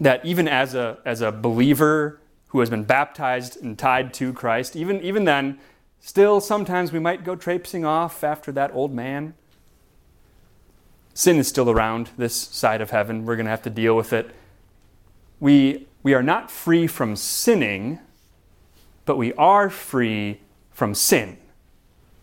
that 0.00 0.26
even 0.26 0.48
as 0.48 0.74
a, 0.74 0.98
as 1.04 1.20
a 1.20 1.30
believer 1.30 2.18
who 2.48 2.58
has 2.58 2.68
been 2.68 2.82
baptized 2.82 3.62
and 3.62 3.78
tied 3.78 4.12
to 4.14 4.32
Christ, 4.32 4.74
even, 4.74 5.00
even 5.02 5.24
then, 5.24 5.60
still 6.00 6.40
sometimes 6.40 6.92
we 6.92 6.98
might 6.98 7.24
go 7.24 7.36
traipsing 7.36 7.84
off 7.84 8.22
after 8.24 8.52
that 8.52 8.72
old 8.72 8.92
man. 8.92 9.34
Sin 11.14 11.36
is 11.38 11.48
still 11.48 11.70
around 11.70 12.10
this 12.18 12.34
side 12.34 12.80
of 12.80 12.90
heaven. 12.90 13.24
We're 13.24 13.36
going 13.36 13.46
to 13.46 13.50
have 13.50 13.62
to 13.62 13.70
deal 13.70 13.96
with 13.96 14.12
it. 14.12 14.30
We, 15.40 15.86
we 16.02 16.14
are 16.14 16.22
not 16.22 16.50
free 16.50 16.86
from 16.86 17.16
sinning 17.16 18.00
but 19.06 19.16
we 19.16 19.32
are 19.34 19.70
free 19.70 20.40
from 20.72 20.94
sin, 20.94 21.38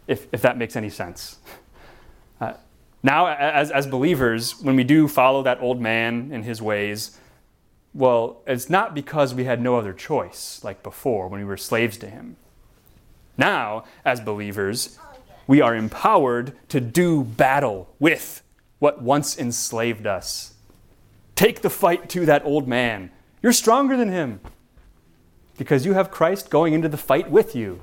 if, 0.06 0.27
if 0.32 0.44
that 0.44 0.58
makes 0.58 0.75
any 0.75 0.89
sense. 0.89 1.39
Uh, 2.39 2.53
now, 3.01 3.27
as, 3.27 3.72
as 3.72 3.88
believers, 3.88 4.62
when 4.62 4.75
we 4.75 4.84
do 4.84 5.08
follow 5.08 5.42
that 5.44 5.62
old 5.62 5.82
man 5.82 6.30
and 6.32 6.44
his 6.44 6.62
ways, 6.62 7.18
well, 7.94 8.42
it's 8.46 8.70
not 8.70 8.94
because 8.94 9.34
we 9.34 9.46
had 9.46 9.62
no 9.62 9.77
other 9.77 9.94
choice 9.94 10.62
like 10.63 10.84
before 10.84 11.27
when 11.30 11.39
we 11.39 11.46
were 11.46 11.58
slaves 11.58 11.98
to 11.98 12.10
him. 12.10 12.36
Now, 13.38 13.86
as 14.06 14.22
believers, 14.22 15.00
we 15.48 15.62
are 15.62 15.75
empowered 15.75 16.54
to 16.70 16.80
do 16.80 17.24
battle 17.24 17.90
with 18.00 18.42
what 18.80 19.02
once 19.02 19.38
enslaved 19.38 20.06
us. 20.06 20.54
Take 21.36 21.62
the 21.62 21.70
fight 21.70 22.10
to 22.10 22.25
that 22.25 22.46
old 22.46 22.68
man. 22.68 23.12
You're 23.42 23.54
stronger 23.54 23.98
than 23.98 24.10
him 24.10 24.40
because 25.58 25.86
you 25.86 25.94
have 25.94 26.12
Christ 26.12 26.50
going 26.50 26.74
into 26.74 26.90
the 26.90 26.98
fight 26.98 27.30
with 27.30 27.56
you. 27.56 27.82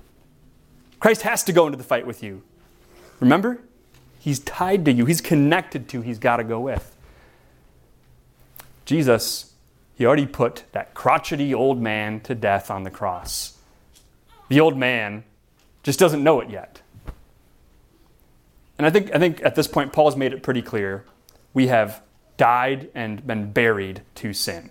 Christ 0.99 1.23
has 1.23 1.43
to 1.45 1.53
go 1.53 1.67
into 1.67 1.79
the 1.79 1.85
fight 1.85 2.07
with 2.07 2.23
you. 2.23 2.43
Remember? 3.21 3.61
He's 4.19 4.39
tied 4.41 4.85
to 4.85 4.93
you, 4.93 5.07
he's 5.07 5.23
connected 5.23 5.89
to, 5.91 6.03
he's 6.03 6.19
got 6.19 6.37
to 6.37 6.45
go 6.45 6.61
with. 6.61 6.95
Jesus, 8.85 9.55
he 9.95 10.05
already 10.05 10.27
put 10.27 10.65
that 10.73 10.95
crotchety 10.95 11.55
old 11.55 11.81
man 11.81 12.21
to 12.21 12.35
death 12.35 12.71
on 12.71 12.85
the 12.85 12.91
cross. 12.91 13.57
The 14.49 14.61
old 14.61 14.77
man 14.77 15.25
just 15.83 15.99
doesn't 15.99 16.23
know 16.23 16.41
it 16.41 16.51
yet. 16.51 16.83
And 18.79 18.87
I 18.87 18.91
think, 18.91 19.15
I 19.15 19.19
think 19.19 19.45
at 19.45 19.55
this 19.55 19.67
point, 19.67 19.93
Paul's 19.93 20.17
made 20.17 20.33
it 20.33 20.43
pretty 20.43 20.63
clear. 20.63 21.05
We 21.53 21.67
have 21.67 22.03
died 22.37 22.89
and 22.95 23.27
been 23.27 23.53
buried 23.53 24.03
to 24.17 24.33
sin. 24.33 24.71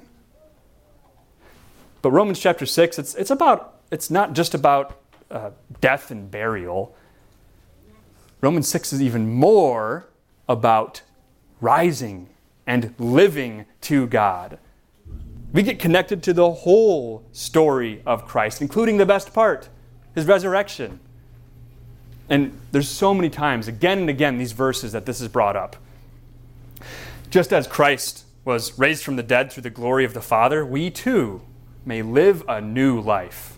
But 2.01 2.11
Romans 2.11 2.39
chapter 2.39 2.65
6, 2.65 2.97
it's, 2.97 3.13
it's, 3.15 3.29
about, 3.29 3.75
it's 3.91 4.09
not 4.09 4.33
just 4.33 4.53
about 4.53 4.99
uh, 5.29 5.51
death 5.81 6.09
and 6.11 6.31
burial. 6.31 6.95
Romans 8.41 8.67
6 8.69 8.93
is 8.93 9.01
even 9.01 9.31
more 9.31 10.07
about 10.47 11.01
rising 11.61 12.29
and 12.65 12.95
living 12.97 13.65
to 13.81 14.07
God. 14.07 14.57
We 15.51 15.61
get 15.63 15.79
connected 15.79 16.23
to 16.23 16.33
the 16.33 16.51
whole 16.51 17.25
story 17.31 18.01
of 18.05 18.25
Christ, 18.25 18.61
including 18.61 18.97
the 18.97 19.05
best 19.05 19.33
part, 19.33 19.69
his 20.15 20.25
resurrection. 20.25 20.99
And 22.29 22.59
there's 22.71 22.89
so 22.89 23.13
many 23.13 23.29
times, 23.29 23.67
again 23.67 23.99
and 23.99 24.09
again, 24.09 24.37
these 24.37 24.51
verses 24.51 24.91
that 24.91 25.05
this 25.05 25.19
is 25.19 25.27
brought 25.27 25.55
up. 25.55 25.75
Just 27.29 27.51
as 27.51 27.67
Christ 27.67 28.25
was 28.45 28.77
raised 28.77 29.03
from 29.03 29.15
the 29.15 29.23
dead 29.23 29.51
through 29.51 29.63
the 29.63 29.69
glory 29.69 30.05
of 30.05 30.13
the 30.13 30.21
Father, 30.21 30.65
we 30.65 30.89
too 30.89 31.41
may 31.85 32.01
live 32.01 32.43
a 32.47 32.61
new 32.61 32.99
life. 32.99 33.57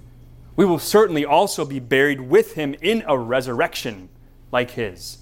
we 0.56 0.66
will 0.66 0.80
certainly 0.80 1.26
also 1.26 1.66
be 1.66 1.80
buried 1.80 2.22
with 2.22 2.54
him 2.54 2.76
in 2.82 3.04
a 3.08 3.18
resurrection 3.18 4.10
like 4.52 4.72
his. 4.72 5.18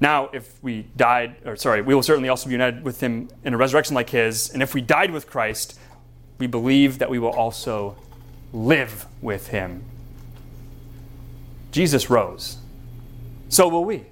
Now, 0.00 0.30
if 0.32 0.62
we 0.62 0.82
died, 0.96 1.36
or 1.44 1.56
sorry, 1.56 1.82
we 1.82 1.94
will 1.94 2.04
certainly 2.04 2.28
also 2.28 2.46
be 2.46 2.52
united 2.52 2.84
with 2.84 3.00
him 3.00 3.28
in 3.42 3.52
a 3.52 3.56
resurrection 3.56 3.94
like 3.94 4.10
his. 4.10 4.48
And 4.50 4.62
if 4.62 4.74
we 4.74 4.80
died 4.80 5.10
with 5.10 5.28
Christ, 5.28 5.78
we 6.38 6.46
believe 6.46 7.00
that 7.00 7.10
we 7.10 7.18
will 7.18 7.30
also 7.30 7.96
live 8.52 9.06
with 9.20 9.48
him. 9.48 9.82
Jesus 11.78 12.10
rose. 12.10 12.56
So 13.48 13.68
will 13.68 13.84
we. 13.84 14.04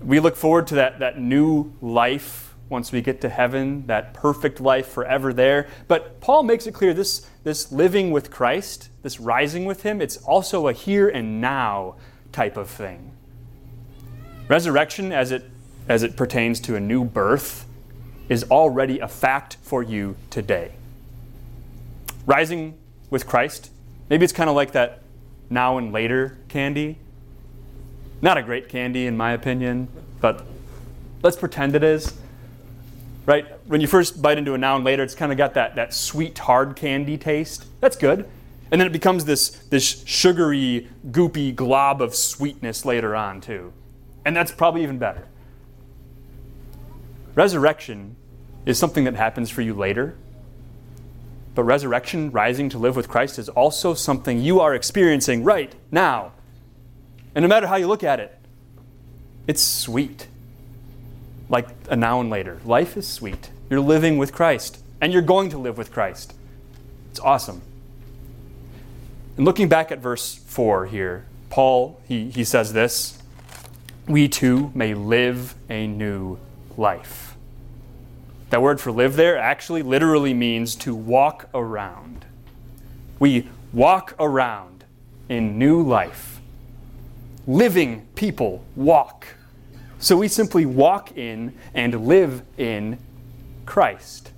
We 0.00 0.20
look 0.20 0.36
forward 0.36 0.68
to 0.68 0.76
that, 0.76 1.00
that 1.00 1.18
new 1.18 1.72
life 1.80 2.54
once 2.68 2.92
we 2.92 3.02
get 3.02 3.20
to 3.22 3.28
heaven, 3.28 3.84
that 3.88 4.14
perfect 4.14 4.60
life 4.60 4.86
forever 4.86 5.32
there. 5.32 5.66
But 5.88 6.20
Paul 6.20 6.44
makes 6.44 6.68
it 6.68 6.74
clear 6.74 6.94
this, 6.94 7.28
this 7.42 7.72
living 7.72 8.12
with 8.12 8.30
Christ, 8.30 8.88
this 9.02 9.18
rising 9.18 9.64
with 9.64 9.82
him, 9.82 10.00
it's 10.00 10.16
also 10.18 10.68
a 10.68 10.72
here 10.72 11.08
and 11.08 11.40
now 11.40 11.96
type 12.30 12.56
of 12.56 12.70
thing. 12.70 13.10
Resurrection, 14.46 15.10
as 15.10 15.32
it, 15.32 15.50
as 15.88 16.04
it 16.04 16.16
pertains 16.16 16.60
to 16.60 16.76
a 16.76 16.80
new 16.80 17.02
birth, 17.02 17.66
is 18.28 18.44
already 18.44 19.00
a 19.00 19.08
fact 19.08 19.56
for 19.60 19.82
you 19.82 20.14
today. 20.30 20.70
Rising 22.26 22.78
with 23.10 23.26
Christ, 23.26 23.72
maybe 24.08 24.22
it's 24.22 24.32
kind 24.32 24.48
of 24.48 24.54
like 24.54 24.70
that 24.70 25.02
now 25.50 25.78
and 25.78 25.92
later 25.92 26.38
candy. 26.48 26.98
Not 28.20 28.36
a 28.36 28.42
great 28.42 28.68
candy, 28.68 29.06
in 29.06 29.16
my 29.16 29.32
opinion, 29.32 29.88
but 30.20 30.44
let's 31.22 31.36
pretend 31.36 31.76
it 31.76 31.84
is. 31.84 32.14
Right? 33.26 33.46
When 33.66 33.80
you 33.80 33.86
first 33.86 34.22
bite 34.22 34.38
into 34.38 34.54
a 34.54 34.58
now 34.58 34.76
and 34.76 34.84
later, 34.84 35.02
it's 35.02 35.14
kind 35.14 35.30
of 35.30 35.38
got 35.38 35.54
that, 35.54 35.76
that 35.76 35.92
sweet, 35.94 36.38
hard 36.38 36.76
candy 36.76 37.18
taste. 37.18 37.66
That's 37.80 37.96
good. 37.96 38.28
And 38.70 38.80
then 38.80 38.86
it 38.86 38.92
becomes 38.92 39.24
this, 39.24 39.50
this 39.50 40.02
sugary, 40.06 40.88
goopy 41.10 41.54
glob 41.54 42.02
of 42.02 42.14
sweetness 42.14 42.84
later 42.84 43.14
on, 43.14 43.40
too. 43.40 43.72
And 44.24 44.36
that's 44.36 44.52
probably 44.52 44.82
even 44.82 44.98
better. 44.98 45.26
Resurrection 47.34 48.16
is 48.66 48.78
something 48.78 49.04
that 49.04 49.14
happens 49.14 49.48
for 49.48 49.62
you 49.62 49.74
later. 49.74 50.16
But 51.58 51.64
resurrection, 51.64 52.30
rising 52.30 52.68
to 52.68 52.78
live 52.78 52.94
with 52.94 53.08
Christ, 53.08 53.36
is 53.36 53.48
also 53.48 53.92
something 53.92 54.40
you 54.40 54.60
are 54.60 54.76
experiencing 54.76 55.42
right 55.42 55.74
now. 55.90 56.30
And 57.34 57.42
no 57.42 57.48
matter 57.48 57.66
how 57.66 57.74
you 57.74 57.88
look 57.88 58.04
at 58.04 58.20
it, 58.20 58.38
it's 59.48 59.60
sweet. 59.60 60.28
Like 61.48 61.66
a 61.90 61.96
now 61.96 62.20
and 62.20 62.30
later. 62.30 62.60
Life 62.64 62.96
is 62.96 63.08
sweet. 63.08 63.50
You're 63.68 63.80
living 63.80 64.18
with 64.18 64.32
Christ, 64.32 64.80
and 65.00 65.12
you're 65.12 65.20
going 65.20 65.50
to 65.50 65.58
live 65.58 65.76
with 65.76 65.90
Christ. 65.90 66.32
It's 67.10 67.18
awesome. 67.18 67.60
And 69.36 69.44
looking 69.44 69.68
back 69.68 69.90
at 69.90 69.98
verse 69.98 70.36
4 70.36 70.86
here, 70.86 71.26
Paul, 71.50 72.00
he, 72.06 72.30
he 72.30 72.44
says 72.44 72.72
this 72.72 73.20
We 74.06 74.28
too 74.28 74.70
may 74.76 74.94
live 74.94 75.56
a 75.68 75.88
new 75.88 76.38
life. 76.76 77.36
That 78.50 78.62
word 78.62 78.80
for 78.80 78.90
live 78.90 79.16
there 79.16 79.36
actually 79.36 79.82
literally 79.82 80.32
means 80.32 80.74
to 80.76 80.94
walk 80.94 81.48
around. 81.52 82.24
We 83.18 83.48
walk 83.72 84.14
around 84.18 84.84
in 85.28 85.58
new 85.58 85.82
life. 85.82 86.40
Living 87.46 88.06
people 88.14 88.64
walk. 88.74 89.26
So 89.98 90.16
we 90.16 90.28
simply 90.28 90.64
walk 90.64 91.16
in 91.16 91.54
and 91.74 92.06
live 92.06 92.42
in 92.56 92.98
Christ. 93.66 94.32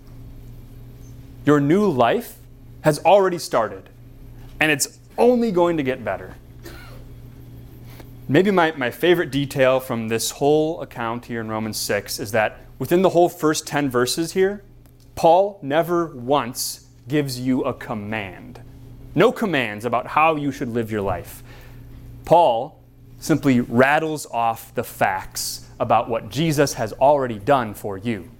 Your 1.44 1.60
new 1.60 1.88
life 1.88 2.38
has 2.82 2.98
already 3.00 3.38
started 3.38 3.90
and 4.58 4.72
it's 4.72 4.98
only 5.16 5.52
going 5.52 5.76
to 5.76 5.82
get 5.82 6.04
better. 6.04 6.34
Maybe 8.28 8.50
my, 8.50 8.72
my 8.72 8.90
favorite 8.90 9.30
detail 9.30 9.80
from 9.80 10.08
this 10.08 10.32
whole 10.32 10.80
account 10.80 11.26
here 11.26 11.40
in 11.40 11.48
Romans 11.48 11.76
6 11.78 12.20
is 12.20 12.32
that 12.32 12.60
within 12.80 13.02
the 13.02 13.10
whole 13.10 13.28
first 13.28 13.66
10 13.68 13.88
verses 13.88 14.32
here, 14.32 14.64
Paul 15.14 15.60
never 15.62 16.06
once 16.06 16.88
gives 17.06 17.38
you 17.38 17.62
a 17.62 17.74
command. 17.74 18.60
No 19.14 19.30
commands 19.30 19.84
about 19.84 20.08
how 20.08 20.34
you 20.34 20.50
should 20.50 20.68
live 20.68 20.90
your 20.90 21.02
life. 21.02 21.44
Paul 22.24 22.80
simply 23.18 23.60
rattles 23.60 24.26
off 24.26 24.74
the 24.74 24.82
facts 24.82 25.68
about 25.78 26.08
what 26.08 26.30
Jesus 26.30 26.74
has 26.74 26.92
already 26.94 27.38
done 27.38 27.74
for 27.74 27.98
you, 27.98 28.30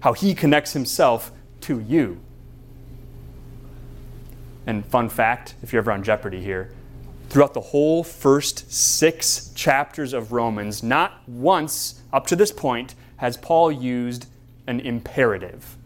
how 0.00 0.12
he 0.12 0.32
connects 0.32 0.72
himself 0.72 1.32
to 1.62 1.80
you. 1.80 2.20
And 4.64 4.86
fun 4.86 5.08
fact, 5.08 5.56
if 5.62 5.72
you're 5.72 5.80
ever 5.80 5.90
on 5.90 6.04
Jeopardy 6.04 6.40
here, 6.40 6.70
throughout 7.30 7.54
the 7.54 7.60
whole 7.60 8.04
first 8.04 8.70
six 8.72 9.50
chapters 9.56 10.12
of 10.12 10.30
Romans, 10.30 10.84
not 10.84 11.28
once 11.28 12.00
up 12.12 12.28
to 12.28 12.36
this 12.36 12.52
point 12.52 12.94
has 13.18 13.36
Paul 13.36 13.70
used 13.70 14.26
an 14.66 14.80
imperative. 14.80 15.76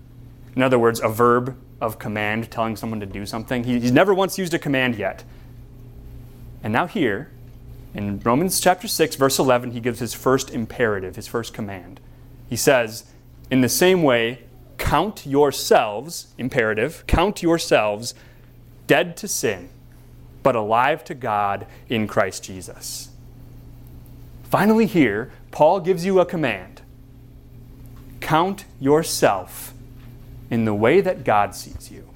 In 0.55 0.62
other 0.62 0.79
words, 0.79 1.01
a 1.01 1.09
verb 1.09 1.57
of 1.81 1.99
command 1.99 2.51
telling 2.51 2.77
someone 2.77 3.01
to 3.01 3.07
do 3.07 3.27
something. 3.27 3.64
He's 3.64 3.92
never 3.92 4.14
once 4.14 4.38
used 4.38 4.55
a 4.55 4.59
command 4.59 4.97
yet. 4.97 5.25
And 6.62 6.73
now, 6.73 6.87
here, 6.87 7.31
in 7.95 8.21
Romans 8.21 8.61
chapter 8.61 8.87
6, 8.87 9.16
verse 9.16 9.38
11, 9.38 9.73
he 9.73 9.81
gives 9.81 9.99
his 9.99 10.14
first 10.14 10.51
imperative, 10.51 11.16
his 11.16 11.27
first 11.27 11.53
command. 11.53 12.01
He 12.49 12.57
says, 12.57 13.05
In 13.51 13.61
the 13.61 13.68
same 13.68 14.03
way, 14.03 14.40
count 14.79 15.27
yourselves, 15.27 16.29
imperative, 16.38 17.05
count 17.07 17.42
yourselves 17.42 18.14
dead 18.87 19.16
to 19.18 19.29
sin, 19.29 19.68
but 20.42 20.55
alive 20.55 21.03
to 21.05 21.14
God 21.14 21.66
in 21.88 22.07
Christ 22.07 22.45
Jesus. 22.45 23.11
Finally, 24.45 24.87
here, 24.87 25.31
Paul 25.51 25.81
gives 25.81 26.05
you 26.05 26.21
a 26.21 26.27
command 26.27 26.71
count 28.22 28.64
yourself 28.80 29.74
in 30.50 30.64
the 30.64 30.74
way 30.74 31.00
that 31.00 31.24
God 31.24 31.54
sees 31.54 31.90
you 31.90 32.08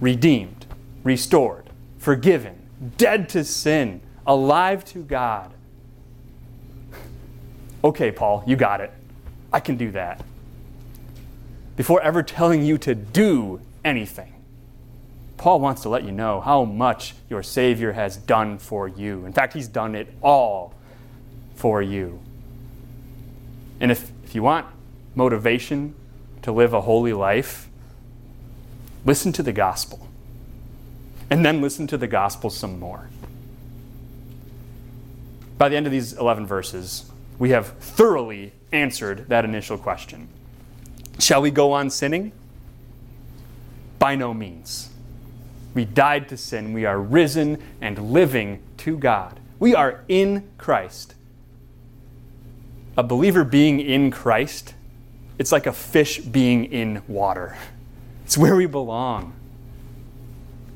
redeemed, 0.00 0.66
restored, 1.04 1.70
forgiven, 1.98 2.68
dead 2.98 3.28
to 3.30 3.44
sin, 3.44 4.00
alive 4.26 4.84
to 4.84 4.98
God. 5.02 5.52
okay, 7.82 8.10
Paul, 8.10 8.42
you 8.46 8.56
got 8.56 8.80
it. 8.80 8.92
I 9.52 9.60
can 9.60 9.76
do 9.76 9.90
that. 9.92 10.22
Before 11.76 12.02
ever 12.02 12.22
telling 12.22 12.64
you 12.64 12.78
to 12.78 12.94
do 12.94 13.60
anything, 13.84 14.34
Paul 15.36 15.60
wants 15.60 15.82
to 15.82 15.88
let 15.88 16.04
you 16.04 16.12
know 16.12 16.40
how 16.40 16.64
much 16.64 17.14
your 17.28 17.42
Savior 17.42 17.92
has 17.92 18.16
done 18.16 18.58
for 18.58 18.88
you. 18.88 19.24
In 19.24 19.32
fact, 19.32 19.52
he's 19.52 19.68
done 19.68 19.94
it 19.94 20.12
all 20.22 20.74
for 21.54 21.82
you. 21.82 22.18
And 23.80 23.92
if, 23.92 24.10
if 24.26 24.34
you 24.34 24.42
want 24.42 24.66
motivation 25.14 25.94
to 26.42 26.50
live 26.50 26.74
a 26.74 26.80
holy 26.80 27.12
life, 27.12 27.68
listen 29.04 29.32
to 29.32 29.42
the 29.42 29.52
gospel. 29.52 30.08
And 31.30 31.46
then 31.46 31.62
listen 31.62 31.86
to 31.86 31.96
the 31.96 32.08
gospel 32.08 32.50
some 32.50 32.80
more. 32.80 33.08
By 35.58 35.68
the 35.68 35.76
end 35.76 35.86
of 35.86 35.92
these 35.92 36.12
11 36.12 36.44
verses, 36.44 37.10
we 37.38 37.50
have 37.50 37.68
thoroughly 37.78 38.52
answered 38.72 39.28
that 39.28 39.44
initial 39.44 39.78
question. 39.78 40.28
Shall 41.20 41.40
we 41.40 41.52
go 41.52 41.72
on 41.72 41.88
sinning? 41.88 42.32
By 44.00 44.16
no 44.16 44.34
means. 44.34 44.90
We 45.72 45.84
died 45.84 46.28
to 46.30 46.36
sin. 46.36 46.72
We 46.72 46.84
are 46.84 47.00
risen 47.00 47.62
and 47.80 48.12
living 48.12 48.60
to 48.78 48.98
God. 48.98 49.38
We 49.58 49.74
are 49.74 50.04
in 50.08 50.48
Christ. 50.58 51.14
A 52.96 53.02
believer 53.02 53.44
being 53.44 53.78
in 53.78 54.10
Christ, 54.10 54.74
it's 55.38 55.52
like 55.52 55.66
a 55.66 55.72
fish 55.72 56.18
being 56.18 56.64
in 56.64 57.02
water. 57.06 57.56
It's 58.24 58.38
where 58.38 58.56
we 58.56 58.66
belong. 58.66 59.34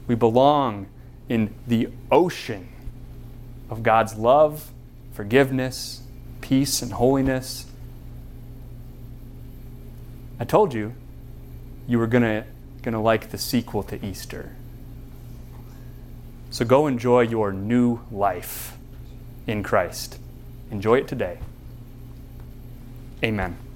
We 0.07 0.15
belong 0.15 0.87
in 1.29 1.55
the 1.67 1.89
ocean 2.11 2.69
of 3.71 3.83
God's 3.83 4.17
love, 4.17 4.71
forgiveness, 5.13 6.03
peace, 6.41 6.83
and 6.83 6.93
holiness. 6.93 7.67
I 10.39 10.45
told 10.45 10.75
you 10.75 10.95
you 11.89 11.99
were 11.99 12.07
going 12.07 12.45
to 12.83 12.99
like 12.99 13.31
the 13.31 13.39
sequel 13.39 13.83
to 13.85 14.05
Easter. 14.05 14.55
So 16.51 16.65
go 16.65 16.87
enjoy 16.87 17.23
your 17.23 17.53
new 17.53 18.01
life 18.11 18.77
in 19.47 19.63
Christ. 19.63 20.19
Enjoy 20.71 20.99
it 20.99 21.09
today. 21.09 21.39
Amen. 23.23 23.70